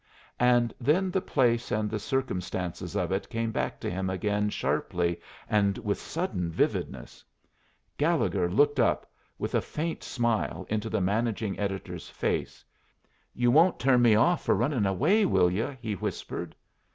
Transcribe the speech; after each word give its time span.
And 0.39 0.73
then 0.81 1.11
the 1.11 1.21
place 1.21 1.71
and 1.71 1.87
the 1.87 1.99
circumstances 1.99 2.95
of 2.95 3.11
it 3.11 3.29
came 3.29 3.51
back 3.51 3.79
to 3.81 3.91
him 3.91 4.09
again 4.09 4.49
sharply 4.49 5.21
and 5.47 5.77
with 5.77 5.99
sudden 6.01 6.49
vividness. 6.51 7.23
Gallegher 7.97 8.49
looked 8.49 8.79
up, 8.79 9.05
with 9.37 9.53
a 9.53 9.61
faint 9.61 10.03
smile, 10.03 10.65
into 10.71 10.89
the 10.89 11.01
managing 11.01 11.59
editor's 11.59 12.09
face. 12.09 12.65
"You 13.35 13.51
won't 13.51 13.77
turn 13.79 14.01
me 14.01 14.15
off 14.15 14.43
for 14.43 14.55
running 14.55 14.87
away, 14.87 15.23
will 15.23 15.51
you?" 15.51 15.77
he 15.79 15.93
whispered. 15.93 16.55